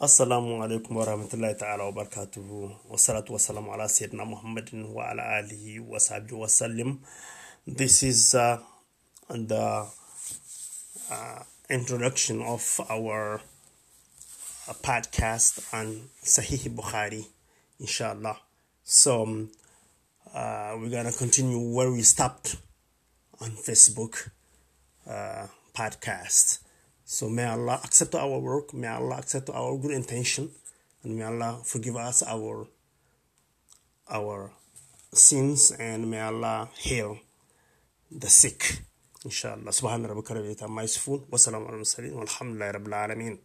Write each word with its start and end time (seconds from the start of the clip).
Assalamu 0.00 0.62
alaikum 0.62 0.94
wa 0.94 1.04
rahmatullahi 1.04 1.58
ta'ala 1.58 1.84
wa 1.90 2.04
barakatuhu 2.04 2.70
wa 2.88 2.96
salatu 2.96 3.32
wa 3.32 3.38
salam 3.38 3.68
ala 3.68 3.88
sayyidina 3.88 4.24
Muhammadin 4.24 4.94
wa 4.94 5.10
ala 5.10 5.22
alihi 5.42 5.80
wa 5.80 5.98
sahbihi 5.98 6.38
wa 6.38 6.46
sallim. 6.46 6.98
This 7.66 8.04
is 8.04 8.32
uh, 8.32 8.58
the 9.28 9.86
uh, 11.10 11.42
introduction 11.68 12.40
of 12.42 12.80
our 12.88 13.40
uh, 14.68 14.72
podcast 14.86 15.66
on 15.74 16.02
Sahih 16.22 16.70
Bukhari, 16.70 17.26
inshallah. 17.80 18.38
So 18.84 19.24
um, 19.24 19.50
uh, 20.32 20.76
we're 20.78 20.90
gonna 20.90 21.10
continue 21.10 21.58
where 21.58 21.90
we 21.90 22.02
stopped 22.02 22.54
on 23.40 23.50
Facebook 23.50 24.30
uh, 25.10 25.48
podcast. 25.74 26.60
So 27.07 27.29
may 27.29 27.45
Allah 27.45 27.79
accept 27.83 28.15
our 28.15 28.39
work, 28.39 28.73
may 28.73 28.87
Allah 28.87 29.17
accept 29.17 29.49
our 29.49 29.77
good 29.77 29.91
intention, 29.91 30.49
and 31.03 31.17
may 31.17 31.23
Allah 31.23 31.59
forgive 31.63 31.97
us 31.97 32.23
our 32.23 32.67
our 34.09 34.51
sins, 35.13 35.71
and 35.71 36.09
may 36.09 36.21
Allah 36.21 36.69
heal 36.77 37.19
the 38.11 38.29
sick. 38.29 38.81
إن 39.25 39.31
شاء 39.31 39.55
الله 39.55 39.71
سبحان 39.71 40.05
ربك 40.05 40.31
رب 40.31 40.43
العزة 40.43 40.65
عما 40.65 40.83
يصفون 40.83 41.25
وسلام 41.31 41.63
على 41.63 41.73
المرسلين 41.73 42.13
والحمد 42.13 42.55
لله 42.55 42.71
رب 42.71 42.87
العالمين 42.87 43.39